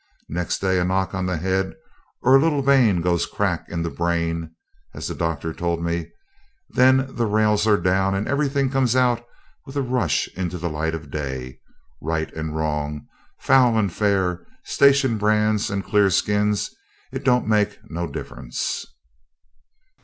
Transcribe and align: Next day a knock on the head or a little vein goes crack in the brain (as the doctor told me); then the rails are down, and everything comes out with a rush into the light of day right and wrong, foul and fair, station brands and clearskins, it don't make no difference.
Next 0.29 0.57
day 0.57 0.79
a 0.79 0.83
knock 0.83 1.13
on 1.13 1.27
the 1.27 1.37
head 1.37 1.73
or 2.23 2.35
a 2.35 2.39
little 2.41 2.63
vein 2.63 3.01
goes 3.01 3.27
crack 3.27 3.65
in 3.69 3.83
the 3.83 3.89
brain 3.91 4.55
(as 4.95 5.07
the 5.07 5.13
doctor 5.13 5.53
told 5.53 5.83
me); 5.83 6.09
then 6.71 7.15
the 7.15 7.27
rails 7.27 7.67
are 7.67 7.77
down, 7.77 8.15
and 8.15 8.27
everything 8.27 8.71
comes 8.71 8.95
out 8.95 9.23
with 9.67 9.75
a 9.75 9.83
rush 9.83 10.27
into 10.29 10.57
the 10.57 10.71
light 10.71 10.95
of 10.95 11.11
day 11.11 11.59
right 12.01 12.33
and 12.33 12.55
wrong, 12.55 13.05
foul 13.37 13.77
and 13.77 13.93
fair, 13.93 14.43
station 14.63 15.19
brands 15.19 15.69
and 15.69 15.85
clearskins, 15.85 16.71
it 17.11 17.23
don't 17.23 17.45
make 17.45 17.77
no 17.91 18.07
difference. 18.07 18.87